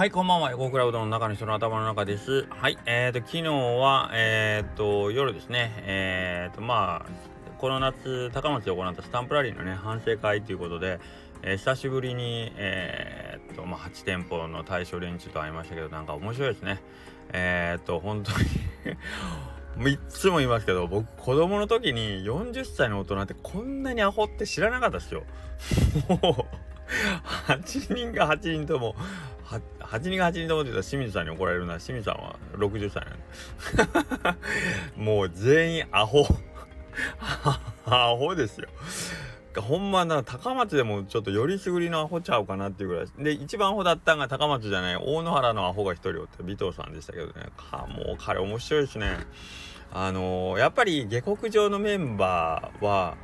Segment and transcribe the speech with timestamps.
[0.00, 0.50] はい、こんばんは。
[0.50, 2.46] エコクラウドの中の人の頭の中です。
[2.48, 7.06] はい、えーと、昨日は、えーと、夜ですね、えーと、まあ、
[7.58, 11.00] この夏、高松で行ったスタンプラリーのね、反省会ということで、
[11.42, 16.80] えー、久しぶりに、えーと、まあ、8店舗の対象連中と会いましたけど、なんか面白いですね。
[17.34, 18.32] えーと、本当
[19.84, 25.24] に いつも言いますけど、僕、子供の時に40歳の大人ってこんなにアホって知らなかったですよ。
[26.08, 26.60] もう、
[27.48, 28.94] 8人が8人とも、
[29.50, 31.78] 8人が8人ともってたら清水さんに怒られるな。
[31.78, 34.38] 清水さんは60歳なんで。
[35.02, 36.26] もう全員アホ。
[37.86, 38.68] アホですよ。
[39.58, 43.06] ほんまな、高松でもちょっとよりすぐりのアホちゃうかなっていうぐらい。
[43.18, 47.32] で、一番アホだったんが高松じゃない、大野原のアホが一人おって、尾藤さんでしたけどね。
[47.56, 49.16] か、もう彼面白いですね。
[49.92, 53.16] あのー、やっぱり下克上のメンバーは、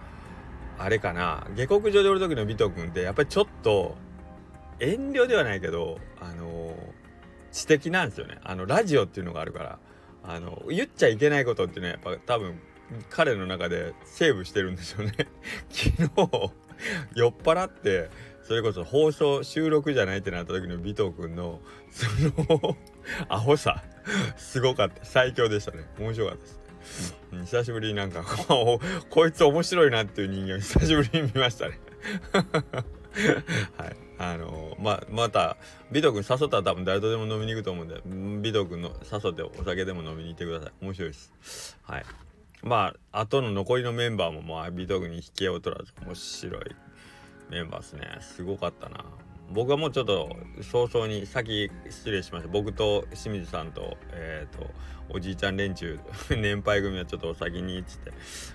[0.79, 3.97] あれかな、下克上でおる時の尾藤君って、やっぱりちょっと、
[4.81, 6.77] 遠慮ではないけど、あの、
[7.53, 8.39] 知的なんですよね。
[8.43, 9.79] あの、ラジオっていうのがあるから、
[10.23, 12.61] あの、言っちゃいけないことっていうのはやっぱ多分、
[13.11, 15.13] 彼の中でセーブしてるんでしょうね。
[15.71, 16.53] 昨日、
[17.15, 18.11] 酔っ払って、
[18.43, 21.61] それこそ放送、収録じゃないってなった時の尾藤君の、
[21.91, 22.07] そ
[22.55, 22.77] の
[23.29, 23.83] アホさ、
[24.37, 25.05] すごかった。
[25.05, 25.85] 最強でしたね。
[25.99, 27.17] 面白かったです。
[27.33, 28.23] うん、久しぶりになんか
[29.11, 31.81] こいつ面白いなっていう人間を久しぶりに見ましたね。
[33.77, 33.97] はい。
[34.19, 35.57] あのー、ままた
[35.91, 38.01] 美藤君誘ったら多分誰とでも飲みに行くと思うんで
[38.43, 40.73] 美藤君の誘ってお酒でも飲みに行ってください。
[40.81, 41.79] 面白いです。
[41.83, 42.05] はい。
[42.63, 46.77] まあ後の残りのメンバーもまあ美藤君に引けを取らず面白い
[47.51, 48.19] メンバーですね。
[48.21, 49.05] すごかったな。
[49.51, 52.49] 僕はもうちょっと早々に先失礼しました。
[52.49, 54.71] 僕と清水さんとえっ、ー、と
[55.09, 55.99] おじいちゃん連中
[56.37, 58.13] 年配組はちょっとお先にっつって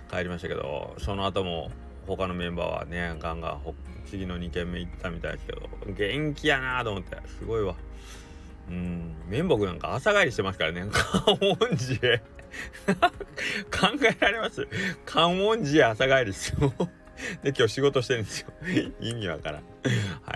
[0.09, 1.71] 帰りましたけどその後も
[2.17, 3.61] 他のメンバーはねガンガン
[4.05, 7.75] 次の2軒目行ったみたいですけど元気やなと思ってすごいわ。
[8.69, 10.85] うん綿木なんか朝帰りしてますからね。
[10.91, 12.21] 観音寺へ。
[13.71, 14.67] 考えられます？
[15.05, 16.73] 観音寺へ朝帰りですよ。
[17.43, 18.47] で今日仕事してるんですよ。
[18.99, 19.63] 意味わからん。
[20.23, 20.33] は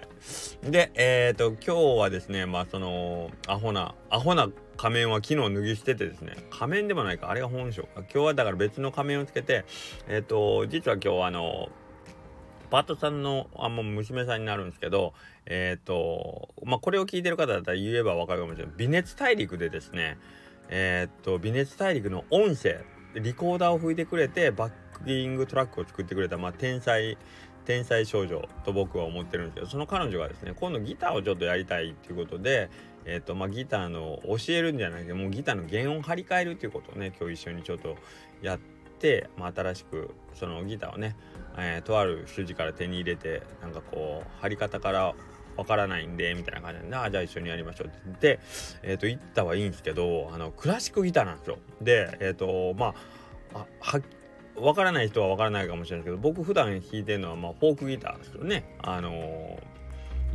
[0.67, 0.71] い。
[0.71, 9.65] でえっ、ー、と今日はですねまあそのアホなアホな仮面は昨日脱ぎ捨ててですね仮面でもないかあれが本性今日はだから別の仮面をつけて
[10.07, 11.69] えっ、ー、と実は今日あの
[12.69, 15.13] パートさんのあんま娘さんになるんですけど
[15.45, 18.73] えっ、ー、とまあこれを聞いてる方だったら言えば分かるかもしれない。
[18.77, 20.17] 微熱大陸でですね
[20.69, 22.83] えっ、ー、と微熱大陸の音声
[23.15, 24.71] リコーダーを吹いてくれてバッ
[25.05, 27.17] キングトラックを作ってくれた、まあ、天才
[27.65, 32.69] 天才少女と僕は思ってるんですけどその彼女がですね今度ギターをちょっとやりたいっていうことで、
[33.05, 37.95] えーとまあ、ギターの教えるんじゃないけどもうギターの弦音張り替えるっていうことをね今日一緒にちょっと
[38.41, 38.59] やっ
[38.99, 41.15] て、まあ、新しくそのギターをね、
[41.57, 45.13] えー、とある筋から手に入れてなんかこう張り方から
[45.57, 48.39] わからないんでみたいな感じで、あじゃあ一緒にやりましょうって言って、
[48.83, 51.57] えっ、ー、と行ったはいいんですけどあのクラシックギターなんですよ。
[51.81, 52.93] でえっ、ー、とま
[53.53, 54.01] あは
[54.57, 58.75] わからない人はわからないかもしれないけど僕普段弾いてるのはまあフォークギターですよね。
[58.81, 59.59] あのー、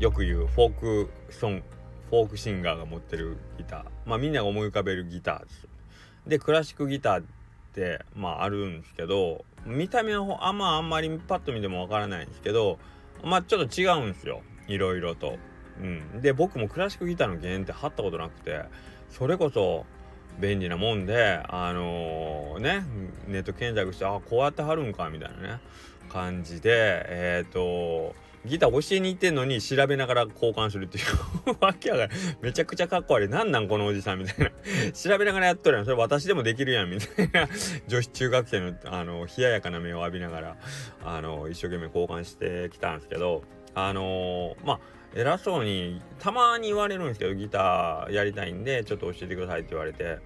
[0.03, 1.63] よく言うフォークソング
[2.11, 5.69] フォークシンガーが持ってるギターまあみんなが思い浮かべるギターです。
[6.27, 7.25] でクラシックギターっ
[7.73, 12.79] てまああるんですけど見た目はあんまあんまりパッと見てもわからないんですけど
[13.25, 15.39] まあちょっと違うんですよいろいろと。
[15.81, 18.65] うん、で僕もクラシックギターの弦って貼ったことなくて
[19.09, 19.87] それこそ
[20.39, 22.85] 便利なもんであのー、ね
[23.27, 25.61] ネット検索してあこうやって貼るんかみたいなね
[26.11, 28.15] 感じでえっ、ー、と
[28.45, 31.57] ギター教えに行ってんのに調べながら交換するっていう。
[31.61, 32.09] わけやから
[32.41, 33.29] めちゃくちゃかっこ悪い。
[33.29, 34.51] なんなんこのおじさんみたいな。
[34.93, 35.85] 調べながらやっとるやん。
[35.85, 37.49] それ私でもできるやんみたいな。
[37.89, 40.57] 女子中学生のあの冷ややかな目を浴びながら
[41.05, 43.43] あの一生懸命交換してきたんですけど
[43.75, 44.81] あのー、まあ
[45.15, 50.19] 偉そうにたまに言われるんですけどギターやりたいんでちょっと教えてくださいって言われて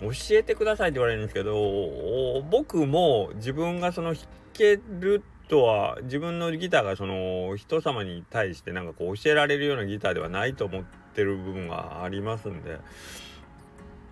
[0.00, 12.78] 教えてくださいって言われるんですけど僕も自分がその弾けるとは自分のギターがその人様に対してなんかこう教えられるようなギターではないと思ってる部分がありますんで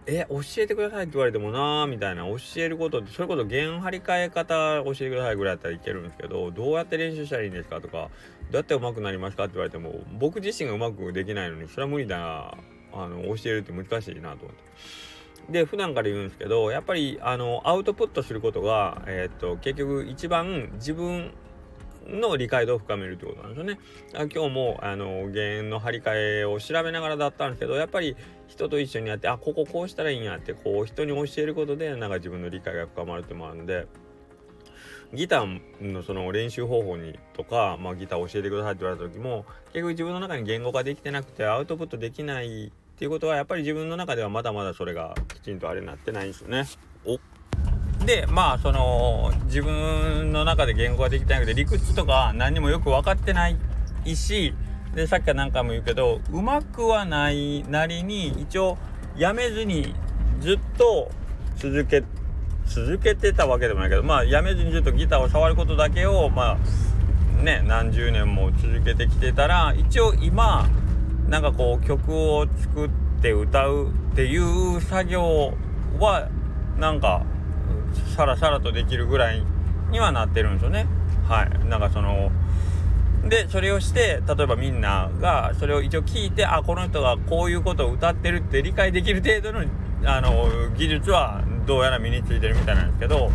[0.07, 7.81] え教えてくださいって言われてもなーみたいな教えることってそれこそ弦張り替え方教えてくださいぐらいだったらいけるんですけどどうやって練習したらいいんですか？
[7.81, 8.11] とか
[8.51, 9.45] どうやって上手くなりますか？
[9.45, 12.55] って言われても僕自身がうまくできないのにそれは無理だな。
[12.91, 14.63] あの教えるって難しいなと思って。
[15.51, 21.33] で普段から言うんですけどやっぱりあのアウトプットすることが、えー、っと結局一番自分
[22.07, 23.79] の理解度を深めるってことなんですよね。
[24.35, 28.17] 今日もあの弦の張り替えを調べながらだったんですけどやっぱり
[28.47, 33.87] 人と一緒にやってあこここうしたらいいんやってこう人に教えることでなんか自分の理解が深まるってもあるんで
[35.15, 46.65] ギターのその練習方法にとか、まあ、ギター教えてくださいって言われた時も結局自分の中に言語化できてなくてアウトプットできないっていうことはやっぱり自分の中ではまだまだそれがきちんとあれになってないんですよね。
[47.07, 47.21] お
[48.05, 53.57] でまあその自分の中で言語ができてなくて理屈とか何にもよく分かってない
[54.17, 54.53] し
[54.97, 58.77] でさっきから何回も言うけどうまくはないなりに一応
[59.17, 59.95] やめずに
[60.41, 61.09] ずっと
[61.55, 62.03] 続け
[62.67, 70.69] 続けてたわけでもないけどまあやめずにずっとギターを触ることだけをまあね何十年も続けてきてたら一応今
[71.29, 72.91] なんかこう曲を作っ
[73.21, 75.53] て歌うっていう作業
[75.99, 76.29] は
[76.79, 77.25] なんか
[78.17, 79.45] さらさらとできるぐらい
[79.91, 80.87] にはなってるんですよね。
[81.29, 81.69] はい。
[81.69, 82.31] なんかその
[83.29, 89.65] でそれをして例えばみんながそれを一応聞いてあこの人がこういうことを歌ってるって理解できる程度の
[90.05, 93.31] あの技術はどうやら身についてるみたいなんですけど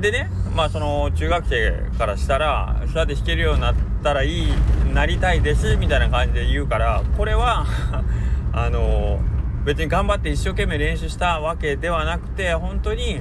[0.00, 4.52] でねまあその中学生からしたらそうやって弾けるようになったらいい
[4.90, 7.66] なりたいですみたいな感じで言うからこれは
[8.52, 9.20] あの
[9.64, 13.20] 別に頑張って一生懸命練習したわけではなくて本当に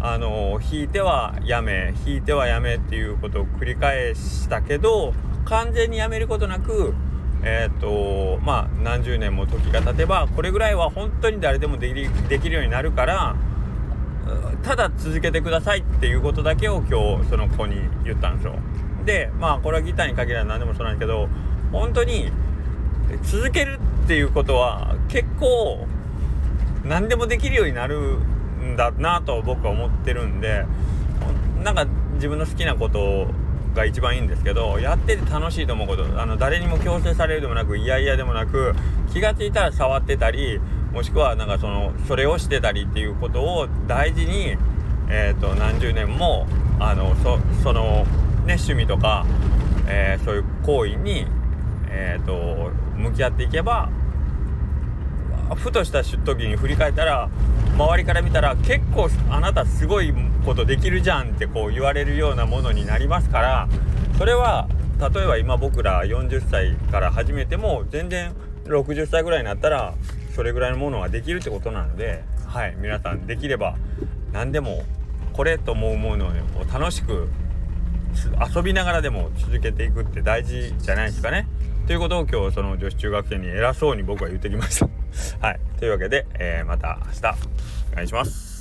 [0.00, 5.12] あの弾いてはやめ弾いてはやめっていうことを繰り返したけど
[5.44, 6.94] 完全にやめることなく
[7.44, 13.36] えっ、ー、とまあ何十年も時が経てばこれぐらいは本当に誰でもできできるようになるから
[14.62, 18.54] ただ続けてくださいっていうことだけを今日その子に言ったんですよ。
[19.04, 21.28] でまあこれはギターに限らず何でもそうなんだけど
[21.72, 22.30] 本当に
[23.22, 25.86] 続けるっていうことは結構
[26.84, 30.64] 何でもできるようになるんだなと僕は思ってるんで
[31.62, 33.28] なんか自分の好きなこと
[33.74, 38.74] が一番いいんですけどやってて楽しいと思うことあの誰にも強制されるでもなく嫌々でもなく
[39.12, 40.60] 気が付いたら触ってたり
[40.92, 44.56] もしくはなんかそのそれをしてたりっていうことを大事に、
[45.08, 46.46] えーと、何十年も
[46.78, 48.04] あのそその、
[48.46, 49.26] ね、趣味とか、
[49.86, 51.26] えー、そういう行為に、
[51.88, 52.72] えーと
[53.02, 53.90] 向き合っていけば
[55.56, 57.28] ふとした時に振り返ったら
[57.76, 63.68] 周りから見たら結構あなたすごいことできるじゃんってこう言われるようなものになりますから
[64.18, 64.68] それは
[64.98, 68.34] 例えば今僕ら40歳から始めても全然
[68.64, 69.94] 60歳ぐらいになったら
[70.34, 73.76] それぐらいのものができるってことなのではい皆さんできれば
[74.32, 74.84] 何でも
[75.32, 76.30] これと思うものを
[76.72, 77.28] 楽しく
[78.54, 81.46] 遊びながらでも続けていくって大事じゃないですかね。
[81.86, 84.88] ということを今日その女子中学生に偉そうに僕は言ってきました。
[85.46, 85.60] はい。
[85.78, 87.36] というわけで、えー、また明日
[87.92, 88.51] お願いします。